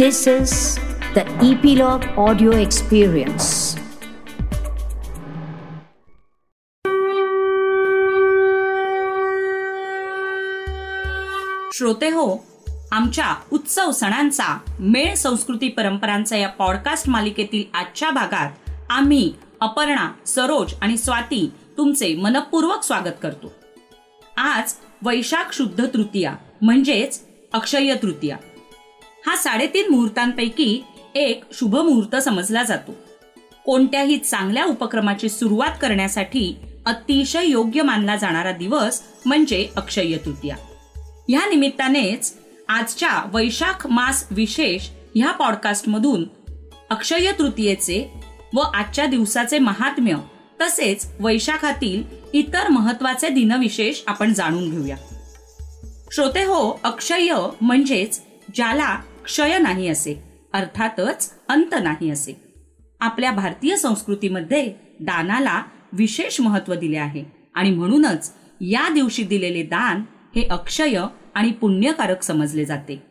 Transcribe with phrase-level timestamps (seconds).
[0.00, 0.78] This is
[1.14, 3.48] the Epilogue Audio Experience.
[11.72, 12.26] श्रोते हो
[12.92, 20.96] आमच्या उत्सव सणांचा मेळ संस्कृती परंपरांचा या पॉडकास्ट मालिकेतील आजच्या भागात आम्ही अपर्णा सरोज आणि
[20.98, 23.52] स्वाती तुमचे मनपूर्वक स्वागत करतो
[24.36, 27.20] आज वैशाख शुद्ध तृतीया म्हणजेच
[27.52, 28.36] अक्षय तृतीया
[29.26, 32.94] हा साडेतीन मुहूर्तांपैकी एक शुभ मुहूर्त समजला जातो.
[33.64, 40.56] कोणत्याही चांगल्या उपक्रमाची सुरुवात करण्यासाठी अतिशय योग्य मानला जाणारा दिवस म्हणजे अक्षय तृतीया.
[41.28, 42.34] ह्या निमित्तानेच
[42.68, 46.24] आजच्या वैशाख मास विशेष ह्या पॉडकास्टमधून
[46.90, 48.12] अक्षय तृतीयेचे
[48.54, 50.16] व आजच्या दिवसाचे महात्म्य
[50.60, 54.96] तसेच वैशाखातील इतर महत्त्वाचे दिनविशेष आपण जाणून घेऊया.
[56.12, 58.20] श्रोते हो अक्षय म्हणजेच
[58.54, 62.40] ज्याला क्षय नाही असे अर्थातच अंत नाही असे.
[63.00, 65.62] आपल्या भारतीय संस्कृतीमध्ये दानाला
[65.92, 70.02] विशेष महत्त्व दिले आहे आणि म्हणूनच या दिवशी दिलेले दान
[70.36, 70.98] हे अक्षय
[71.34, 73.02] आणि पुण्यकारक समजले जाते.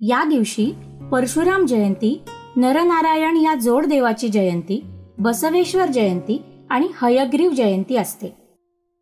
[0.00, 0.72] या दिवशी
[1.12, 2.22] परशुराम जयंती
[2.56, 4.82] नरनारायण या जोड देवाची जयंती
[5.18, 8.39] बसवेश्वर जयंती आणि हयग्रीव जयंती असते.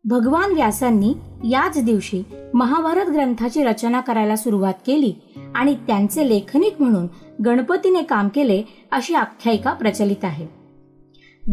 [0.03, 5.13] भगवान व्यासांनी याच दिवशी महाभारत ग्रंथाची रचना करायला सुरुवात केली
[5.55, 7.07] आणि त्यांचे लेखनिक म्हणून
[7.45, 10.47] गणपतीने काम केले अशी आख्यायिका प्रचलित आहे.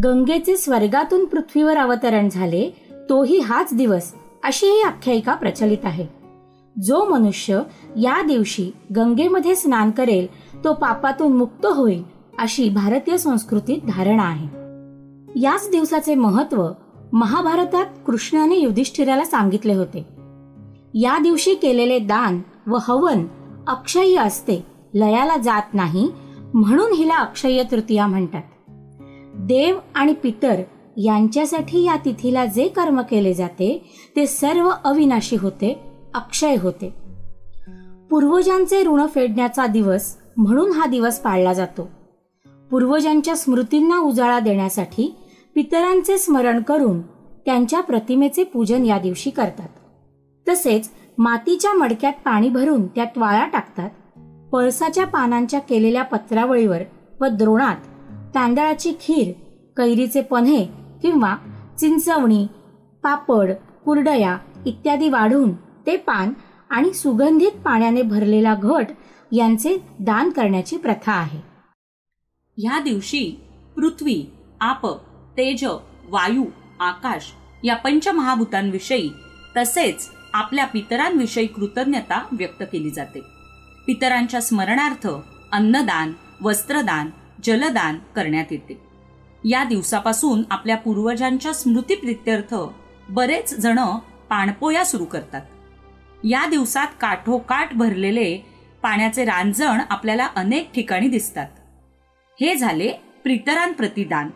[0.05, 2.71] गंगेचे स्वर्गातून पृथ्वीवर अवतरण झाले
[3.11, 4.13] तोही हाच दिवस
[4.45, 6.07] अशी ही आख्यायिका प्रचलित आहे.
[6.83, 7.61] जो मनुष्य
[7.97, 10.27] या दिवशी गंगेमध्ये स्नान करेल
[10.65, 12.03] तो पापातून मुक्त होईल
[12.39, 14.49] अशी भारतीय संस्कृतीत धारणा आहे.
[15.41, 16.69] याच दिवसाचे महत्त्व
[17.13, 20.07] महाभारतात कृष्णाने युधिष्ठिराला सांगितले होते
[20.95, 23.27] या दिवशी केलेले दान व हवन
[23.67, 26.11] अक्षय्य असते लयाला जात नाही
[26.55, 28.43] म्हणून हिला अक्षय्य तृतीया म्हणतात.
[29.35, 30.63] देव आणि पितर
[30.97, 35.81] यांच्यासाठी या तिथीला जे कर्म केले जाते ते सर्व अविनाशी होते
[36.15, 36.95] अक्षय होते.
[38.11, 41.89] पूर्वजांचे ऋण फेडण्याचा दिवस म्हणून हा दिवस पाळला जातो.
[42.71, 45.15] पूर्वजांच्या स्मृतींना उजाळा देण्यासाठी
[45.57, 47.03] पितरांचे स्मरण करून
[47.47, 49.69] त्यांच्या प्रतिमेचे पूजन या दिवशी करतात.
[50.49, 53.91] तसेच मातीच्या मडक्यात पाणी भरून त्यात वाळा टाकतात.
[54.53, 56.83] पळसाच्या पानांच्या केलेल्या पत्रावळीवर
[57.21, 57.77] व द्रोणात
[58.35, 59.33] तांदळाची खीर
[59.77, 60.67] कैरीचे पन्हे
[61.03, 61.37] किंवा
[61.79, 62.47] चिंचवणी
[63.03, 63.51] पापड
[63.85, 66.33] कुरडया इत्यादी वाढून ते पान
[66.71, 68.87] आणि सुगंधित पाण्याने भरलेला घट
[69.33, 71.41] यांचे दान करण्याची प्रथा आहे.
[72.57, 73.41] ह्या दिवशी
[73.77, 74.27] पृथ्वी
[74.61, 75.65] आप तेज
[76.09, 76.45] वायू
[76.81, 77.33] आकाश
[77.65, 79.11] या पंचमहाभूतांविषयी
[79.57, 83.21] तसेच आपल्या पितरांविषयी कृतज्ञता व्यक्त केली जाते.
[83.87, 85.09] पितरांच्या स्मरणार्थ
[85.53, 87.11] अन्नदान वस्त्रदान
[87.45, 88.83] जलदान करण्यात येते.
[89.45, 92.55] या दिवसापासून आपल्या पूर्वजांच्या स्मृतीप्रित्यर्थ
[93.09, 93.79] बरेच जण
[94.31, 95.43] पाणपोया सुरू करतात.
[96.25, 98.39] या दिवसात काठोकाठ भरलेले
[98.83, 101.49] पाण्याचे रांजण आपल्याला अनेक ठिकाणी दिसतात.
[102.41, 102.93] हे झाले
[103.23, 104.31] प्रितरांप्रतिदान.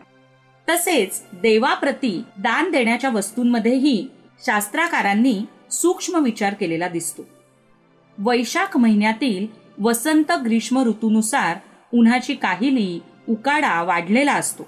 [0.69, 4.09] तसेच देवाप्रती दान देण्याच्या वस्तूंमध्येही
[4.47, 5.41] शास्त्राकारांनी
[5.71, 7.22] सूक्ष्म विचार केलेला दिसतो.
[8.19, 9.47] वैशाख महिन्यातील
[9.82, 11.56] वसंत ग्रीष्म ऋतूनुसार
[11.94, 14.62] उन्हाची काहिली उकाडा वाढलेला असतो.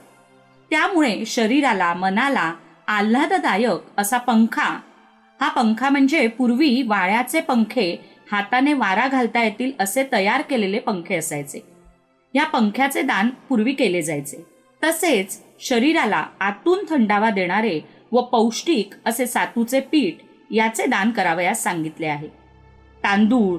[0.70, 2.54] त्यामुळे शरीराला मनाला
[2.88, 4.80] आल्हाददायक असा पंखा
[5.41, 7.97] हा पंखा म्हणजे पूर्वी वाळ्याचे पंखे
[8.32, 11.66] हाताने वारा घालता येतील असे तयार केलेले पंखे असायचे.
[12.34, 14.52] या पंख्याचे दान पूर्वी केले जायचे.
[14.84, 17.81] तसेच शरीराला आतून थंडावा देणारे
[18.12, 20.15] व पौष्टिक असे सातूचे पीठ
[20.50, 22.28] याचे दान करावयास सांगितले आहे.
[23.03, 23.59] तांदूळ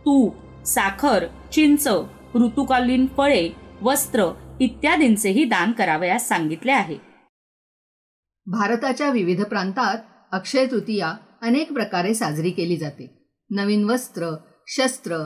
[0.00, 1.88] तूप साखर चिंच
[2.34, 3.48] ऋतुकालीन फळे
[3.82, 4.28] वस्त्र
[4.60, 6.96] इत्यादींचेही दान करावयास सांगितले आहे.
[8.46, 9.98] भारताच्या विविध प्रांतात
[10.32, 13.06] अक्षय तृतीया अनेक प्रकारे साजरी केली जाते.
[13.50, 14.30] नवीन वस्त्र
[14.66, 15.16] शस्त्र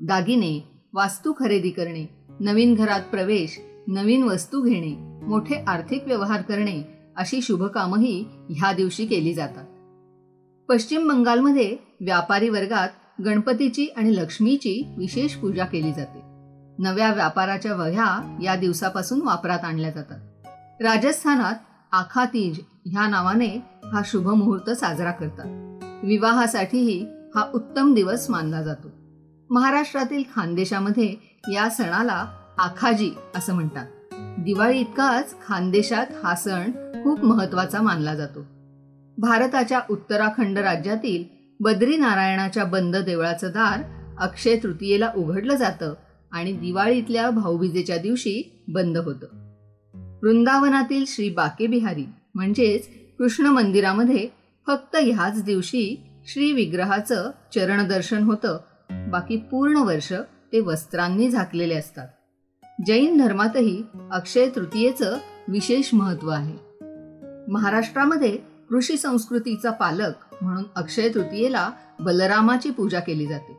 [0.00, 0.52] दागिने
[0.94, 2.06] वास्तू खरेदी करणे
[2.40, 6.82] नवीन घरात प्रवेश नवीन वस्तू घेणे मोठे आर्थिक व्यवहार करणे
[7.16, 9.64] अशी शुभकामही ह्या दिवशी केली जातात.
[10.68, 12.88] पश्चिम बंगालमध्ये व्यापारी वर्गात
[13.24, 16.18] गणपतीची आणि लक्ष्मीची विशेष पूजा केली जाते.
[16.78, 20.18] नव्या व्यापाराच्या वह्या या दिवसापासून वापरात आणल्या जातात.
[20.82, 21.54] राजस्थानात
[21.92, 23.62] आखातीज ह्या नावाने
[23.92, 25.46] हा शुभ मुहूर्त साजरा करतात.
[26.04, 28.88] विवाहासाठीही हा उत्तम दिवस मानला जातो.
[29.50, 32.26] महाराष्ट्रातील खानदेशामध्ये या सणाला
[32.58, 33.86] आखाजी असं म्हणतात.
[34.38, 36.70] दिवाळी इतकाच खानदेशात हा सण
[37.04, 38.46] खूप महत्त्वाचा मानला जातो.
[39.18, 41.24] भारताच्या उत्तराखंड राज्यातील
[41.60, 43.80] बद्रीनारायणाच्या बंद देवळाचं दार
[44.18, 45.94] अक्षय तृतीयेला उघडलं जातं
[46.32, 49.26] आणि दिवाळीतल्या भाऊबीजेच्या दिवशी बंद होतं.
[50.22, 52.04] वृंदावनातील श्री बाके बिहारी
[52.34, 52.88] म्हणजेच
[53.18, 54.28] कृष्ण मंदिरामध्ये
[54.66, 58.58] फक्त ह्याच दिवशी श्री विग्रहाचं चरणदर्शन होतं.
[59.10, 60.12] बाकी पूर्ण वर्ष
[60.52, 62.08] ते वस्त्रांनी झाकलेले असतात.
[62.84, 63.82] जैन धर्मातही
[64.12, 65.16] अक्षय तृतीयेचं
[65.48, 66.54] विशेष महत्त्व आहे.
[67.48, 68.36] महाराष्ट्रामध्ये
[68.68, 70.12] कृषी संस्कृतीचा पालक
[70.42, 71.70] म्हणून अक्षय तृतीयेला
[72.00, 73.52] बलरामाची पूजा केली जाते.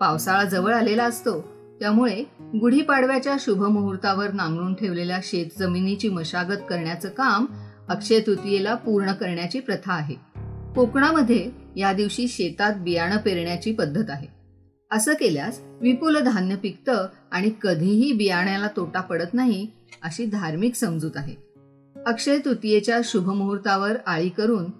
[0.00, 1.40] पावसाळा जवळ आलेला असतो
[1.80, 7.46] त्यामुळे गुढीपाडव्याच्या शुभमुहूर्तावर नांगरून ठेवलेल्या शेत जमिनीची मशागत करण्याचं काम
[7.88, 10.14] अक्षय तृतीयेला पूर्ण करण्याची प्रथा आहे.
[10.74, 14.41] कोकणामध्ये या दिवशी शेतात बियाणं पेरण्याची पद्धत आहे.
[14.92, 19.66] असं केल्यास विपुल धान्य पिकतं आणि कधीही बियाण्याला तोटा पडत नाही
[20.02, 21.34] अशी धार्मिक समजूत आहे.
[22.06, 24.70] अक्षय तृतीयेच्या शुभमुहूर्तावर आळी करून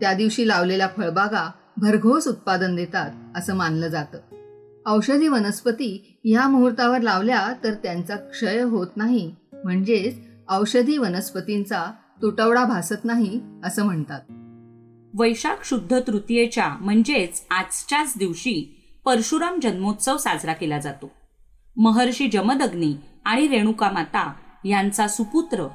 [0.00, 4.18] त्या दिवशी लावलेल्या फळबागा भरघोस उत्पादन देतात असं मानलं जातं.
[4.86, 9.34] औषधी वनस्पती ह्या मुहूर्तावर लावल्या तर त्यांचा क्षय होत नाही
[9.64, 10.14] म्हणजेच
[10.48, 11.86] औषधी वनस्पतींचा
[12.22, 14.20] तुटवडा भासत नाही असं म्हणतात.
[15.20, 21.10] वैशाख शुद्ध तृतीयेच्या म्हणजेच आजच्याच दिवशी परशुराम जन्मोत्सव साजरा केला जातो.
[21.76, 22.94] महर्षी जमदग्नी
[23.24, 24.32] आणि रेणुका माता
[24.64, 25.68] यांचा सुपुत्र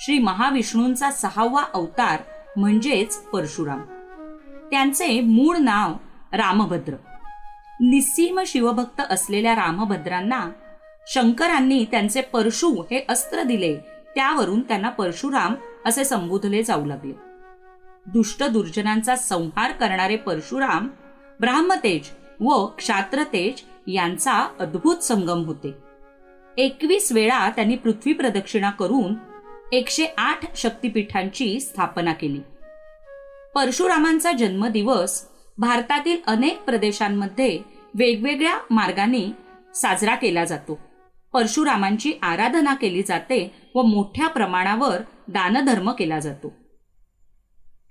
[0.00, 2.20] श्री महाविष्णूंचा सहावा अवतार
[2.56, 3.80] म्हणजेच परशुराम.
[4.70, 5.94] त्यांचे मूळ नाव
[6.32, 6.94] रामभद्र.
[7.80, 10.50] निस्सीम शिवभक्त असलेल्या रामभद्रांना
[11.06, 13.76] शंकरांनी त्यांचे परशु हे अस्त्र दिले
[14.14, 15.54] त्यावरून त्यांना परशुराम
[15.86, 17.12] असे संबोधले जाऊ लागले.
[18.06, 20.88] दुष्ट दुर्जनांचा संहार करणारे परशुराम
[21.40, 22.08] ब्राह्मतेज
[22.40, 25.74] व क्षात्रतेज यांचा अद्भुत संगम होते.
[26.56, 29.14] एकवीस वेळा त्यांनी पृथ्वी प्रदक्षिणा करून
[29.72, 32.40] एकशे आठ शक्तिपीठांची स्थापना केली.
[33.54, 35.26] परशुरामांचा जन्मदिवस
[35.58, 37.60] भारतातील अनेक प्रदेशांमध्ये
[37.94, 39.30] वेगवेगळ्या मार्गाने
[39.74, 40.78] साजरा केला जातो.
[41.32, 46.52] परशुरामांची आराधना केली जाते व मोठ्या प्रमाणावर दानधर्म केला जातो.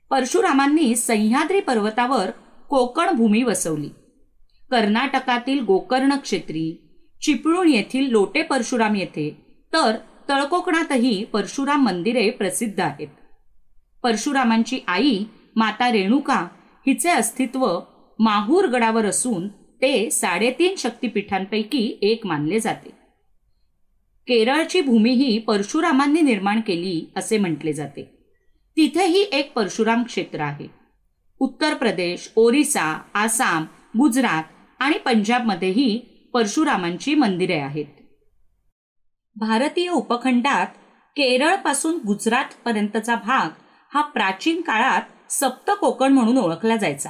[0.10, 2.30] परशुरामांनी सह्याद्री पर्वतावर
[2.70, 3.90] कोकण भूमी वसवली.
[4.72, 6.82] कर्नाटकातील गोकर्ण क्षेत्री
[7.22, 9.46] चिपळूण येथील लोटे परशुराम येथे.
[9.74, 9.96] तर
[10.30, 13.08] तळकोकणातही परशुराम मंदिरे प्रसिद्ध आहेत.
[14.04, 15.24] परशुरामांची आई
[15.56, 16.48] माता रेणुका
[16.88, 17.80] हिचे अस्तित्व
[18.20, 22.90] माहूर गडावर असून ते साडेतीन शक्तिपीठांपैकी एक मानले जाते.
[24.28, 28.18] केरळची भूमीही परशुरामांनी निर्माण केली असे म्हटले जाते.
[28.78, 30.68] तिथेही एक परशुराम क्षेत्र आहे.
[31.40, 33.66] उत्तर प्रदेश ओरिसा आसाम
[34.00, 34.44] गुजरात
[34.80, 35.98] आणि पंजाबमध्येही
[36.34, 37.86] परशुरामांची मंदिरे आहेत.
[39.36, 40.68] भारतीय उपखंडात
[41.16, 43.50] केरळपासून गुजरातपर्यंतचा भाग
[43.94, 47.10] हा प्राचीन काळात सप्त कोकण म्हणून ओळखला जायचा.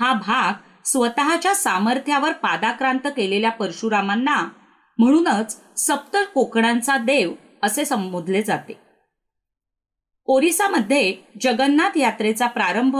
[0.00, 0.52] हा भाग
[0.84, 4.48] स्वतःच्या सामर्थ्यावर पादाक्रांत केलेल्या परशुरामांना
[4.98, 7.32] म्हणूनच सप्त कोकणांचा देव
[7.62, 8.78] असे संबोधले जाते.
[10.26, 12.96] ओरिसामध्ये जगन्नाथ यात्रेचा प्रारंभ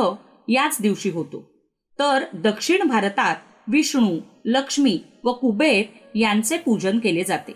[0.49, 1.53] याच दिवशी होतो.
[1.99, 3.37] तर दक्षिण भारतात
[3.69, 7.53] विष्णू लक्ष्मी व कुबेर यांचे पूजन केले जाते.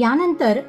[0.00, 0.60] यानंतर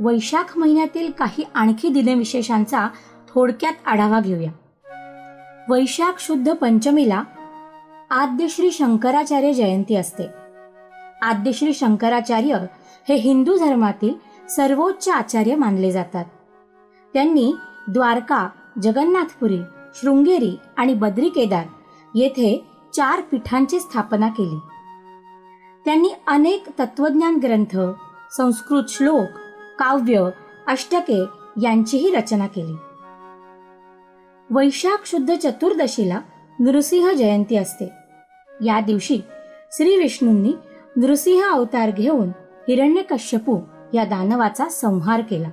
[0.00, 2.88] वैशाख महिन्यातील काही आणखी दिनविशेषांचा
[3.28, 4.50] थोडक्यात आढावा घेऊया.
[5.68, 7.22] वैशाख शुद्ध पंचमीला
[8.10, 10.24] आद्यश्री शंकराचार्य जयंती असते.
[11.22, 12.58] आद्यश्री शंकराचार्य
[13.08, 14.14] हे हिंदू धर्मातील
[14.48, 16.24] सर्वोच्च आचार्य मानले जातात.
[17.14, 17.54] त्यांनी
[17.88, 18.48] द्वारका
[18.82, 19.58] जगन्नाथपुरी
[19.94, 21.66] शृंगेरी आणि बद्री केदार
[22.14, 22.64] येथे
[22.96, 24.58] चार पीठांची स्थापना केली.
[25.84, 27.78] त्यांनी अनेक तत्वज्ञान ग्रंथ
[28.36, 29.26] संस्कृत श्लोक
[29.78, 30.28] काव्य
[30.66, 31.24] अष्टके
[31.62, 32.74] यांचीही रचना केली.
[34.50, 36.20] वैशाख शुद्ध चतुर्दशीला
[36.60, 37.90] नृसिंह जयंती असते.
[38.64, 39.18] या दिवशी
[39.72, 40.52] श्री विष्णूंनी
[40.96, 42.28] नृसिंह अवतार घेऊन
[42.68, 43.60] हिरण्यकश्यपू
[43.94, 45.50] या दानवाचा संहार केला.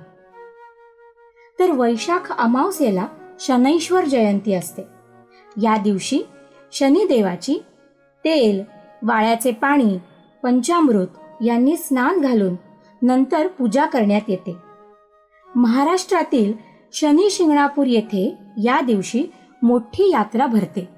[1.58, 3.06] तर वैशाख अमावस्येला
[3.40, 4.82] शनैश्वर जयंती असते.
[5.62, 6.22] या दिवशी
[6.74, 7.62] शनिदेवाची
[8.24, 8.62] तेल
[9.02, 9.98] वाळ्याचे पाणी
[10.42, 11.06] पंचामृत
[11.44, 12.54] यांनी स्नान घालून
[13.02, 14.56] नंतर पूजा करण्यात येते.
[15.56, 16.52] महाराष्ट्रातील
[16.92, 19.24] शनी शिंगणापूर येथे या दिवशी
[19.62, 20.88] मोठी यात्रा भरते.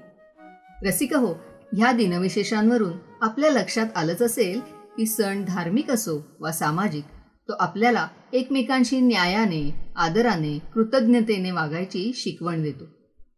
[0.83, 1.33] रसिक हो
[1.73, 4.59] ह्या दिनविशेषांवरून आपल्या लक्षात आलंच असेल
[4.97, 7.03] की सण धार्मिक असो वा सामाजिक
[7.49, 12.83] तो आपल्याला एकमेकांशी न्यायाने आदराने कृतज्ञतेने वागायची शिकवण देतो.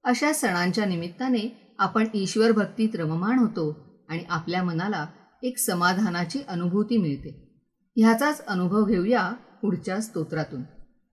[0.03, 3.77] अशा सणांच्या निमित्ताने आपण ईश्वर भक्तीत रममाण होतो
[4.09, 5.05] आणि आपल्या मनाला
[5.43, 7.61] एक समाधानाची अनुभूती मिळते.
[7.95, 9.31] ह्याचाच अनुभव घेऊया
[9.61, 10.61] पुढच्या स्तोत्रातून.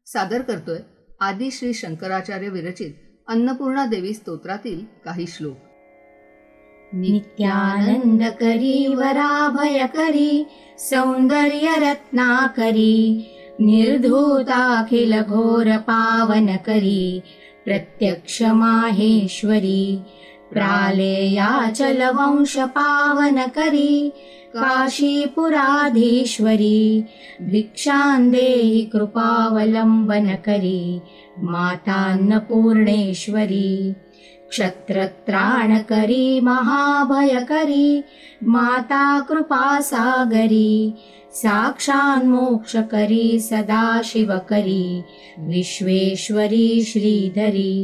[0.06, 0.78] सादर करतोय
[1.20, 2.92] आदि श्री शंकराचार्य विरचित
[3.28, 5.56] अन्नपूर्णा देवी स्तोत्रातील काही श्लोक.
[6.92, 10.44] नित्यानंद करी वराभय करी
[10.78, 17.20] सौंदर्य सौन्दर्यरत्नाकरी निर्धूताखिल घोर पावनकरी
[17.64, 20.00] प्रत्यक्ष माहेश्वरी
[20.52, 23.92] प्रालेयाचलवंश पावनकरी
[24.56, 25.48] काशीपुराधीश्वरी
[27.50, 30.80] भिक्षां देहि कृपावलम्बनकरी
[31.48, 32.32] मातान्नपूर्णेश्वरी
[34.50, 37.88] क्षत्रत्राणकरी महाभयकरी
[38.54, 40.72] माता कृपासागरी
[41.42, 44.86] साक्षान्मोक्षकरी सदाशिवकरी
[45.48, 47.76] विश्वेश्वरी श्रीधरी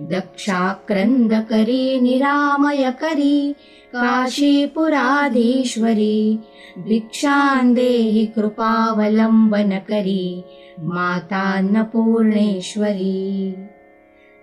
[0.00, 3.54] दक्षाक्रन्दकरी निरामयकरी
[3.94, 6.38] काशीपुराधीश्वरी
[6.78, 10.44] भिक्षान्देहि कृपावलम्बनकरी
[10.80, 13.54] मातान्नपूर्णेश्वरी।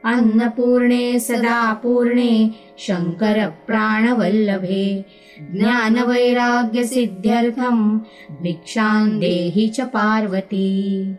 [0.06, 5.06] अन्नपूर्णे सदा पूर्णे शङ्करप्राणवल्लभे
[5.42, 8.00] ज्ञानवैराग्यसिद्ध्यर्थं
[8.44, 11.16] भिक्षां देहि च पार्वती।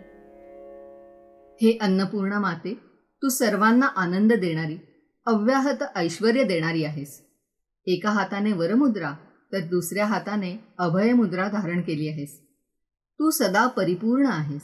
[1.63, 2.90] हे अन्नपूर्णमाते माते
[3.23, 4.79] तू सर्वांना आनंद देणारी
[5.27, 7.23] अव्याहत ऐश्वर देणारी आहेस.
[7.87, 9.13] एका हाताने वरमुद्रा
[9.53, 12.41] तर दुसऱ्या हाताने अभयमुद्रा धारण केली आहेस.
[13.19, 14.63] तू सदा परिपूर्ण आहेस.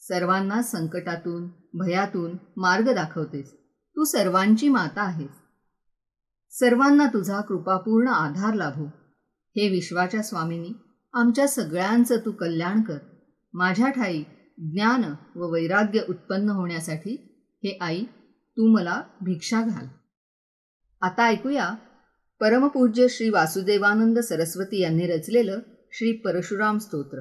[0.00, 3.52] सर्वांना संकटातून भयातून मार्ग दाखवतेस.
[3.96, 5.30] तू सर्वांची माता आहेस.
[6.50, 8.84] सर्वांना तुझा कृपापूर्ण आधार लाभो.
[9.56, 10.70] हे विश्वाच्या स्वामींनी
[11.14, 12.98] आमच्या सगळ्यांचं तू कल्याण कर.
[13.52, 14.22] माझ्या ठाई
[14.58, 17.25] ज्ञान व वैराग्य उत्पन्न होण्यासाठी
[17.64, 18.04] हे आई
[18.56, 19.86] तू मला भिक्षा घाल.
[21.02, 21.74] आता ऐकूया.
[22.40, 25.58] परमपूज्य श्री वासुदेवानंद सरस्वती यांनी रचलेलं
[25.92, 27.20] श्री परशुराम स्तोत्र.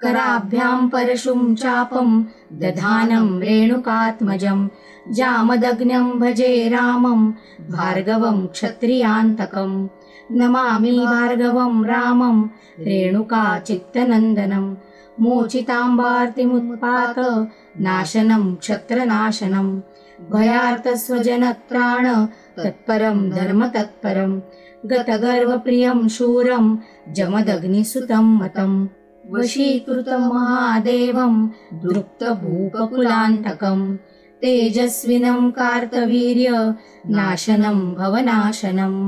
[0.00, 2.22] कराभ्यां परशुं चापं
[2.52, 4.68] दधानं रेणुकात्मजं
[5.12, 9.86] जामदग्नं भजे रामं भार्गवं क्षत्रियान्तकं
[10.30, 12.42] नमामि भार्गवं रामं
[12.78, 14.74] रेणुका चित्तनन्दनं
[15.20, 17.18] मोचिताम्बार्तिमुत्पात
[17.86, 19.68] नाशनं क्षत्रनाशनं
[20.32, 22.06] भयार्तस्वजनत्राण
[22.58, 24.38] तत्परं धर्मतत्परं
[24.90, 26.74] गतगर्वप्रियं शूरं
[27.16, 28.78] जमदग्निसुतं मतम्
[29.32, 31.34] वशीकृतं महादेवं
[35.58, 36.50] कार्तवीर्य
[37.16, 39.00] नाशनं भवनाशनम्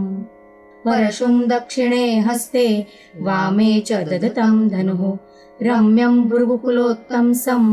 [0.84, 2.66] परशुं दक्षिणे हस्ते
[3.26, 5.02] वामे च ददतं धनुः
[5.66, 7.64] रम्यं भृगुकुलोत्तंसं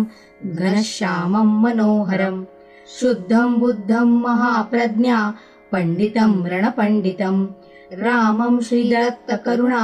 [0.56, 2.38] घनश्यामं मनोहरं
[3.00, 5.20] शुद्धं बुद्धं महाप्रज्ञा
[5.72, 7.38] पण्डितं रणपण्डितं
[8.04, 9.84] रामं श्रीदत्तकरुणा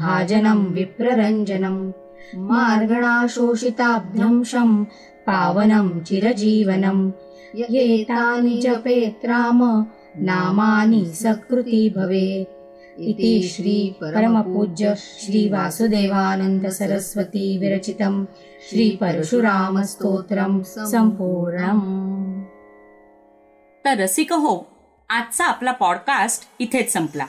[0.00, 1.76] भाजनं विप्ररञ्जनं
[2.48, 4.70] मार्गणाशोषिताभ्यंशं
[5.26, 6.98] पावनं चिरजीवनं
[7.82, 9.60] एतानि जपेत् राम
[10.28, 12.55] नामानि सकृति भवेत्
[12.98, 18.24] इति श्री परमपूज्य श्री वासुदेवानन्द सरस्वती विरचितं
[18.70, 22.44] श्री परशुरामस्तोत्रं सम्पूर्णम्
[23.84, 24.66] तर रसिक हो
[25.10, 27.26] आजचा आपला पॉडकास्ट इथेच संपला.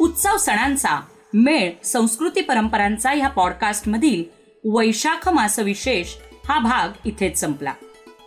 [0.00, 1.00] उत्सव सणांचा
[1.34, 4.24] मेळ संस्कृती परंपरांचा ह्या पॉडकास्ट मधील
[4.64, 6.06] वैशाख मास विशेष
[6.48, 7.72] हा भाग इथेच संपला.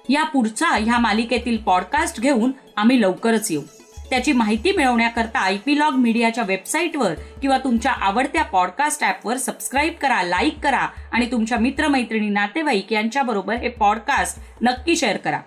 [0.09, 3.61] या पुढचा ह्या मालिकेतील पॉडकास्ट घेऊन आम्ही लवकरच येऊ.
[4.09, 10.59] त्याची माहिती मिळवण्याकरता आयपी लॉग मीडियाच्या वेबसाईटवर किंवा तुमच्या आवडत्या पॉडकास्ट ॲपवर सबस्क्राईब करा लाईक
[10.63, 15.39] करा आणि तुमच्या मित्रमैत्रिणी नातेवाईक यांच्याबरोबर हे पॉडकास्ट नक्की शेअर करा.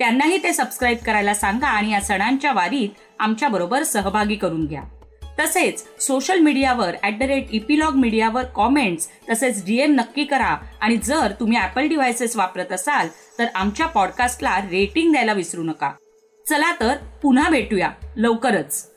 [0.00, 4.82] त्यांनाही ते सबस्क्राईब करायला सांगा आणि या सणांच्या वारीत आमच्याबरोबर सहभागी करून घ्या.
[5.38, 11.32] तसेच सोशल मीडियावर ॲट द रेट इपिलॉग मीडियावर कॉमेंट्स तसेच डीएम नक्की करा आणि जर
[11.40, 15.90] तुम्ही ॲपल डिव्हायसेस वापरत असाल तर आमच्या पॉडकास्टला रेटिंग द्यायला विसरू नका.
[16.48, 17.90] चला तर पुन्हा भेटूया.
[18.16, 18.89] लवकरच.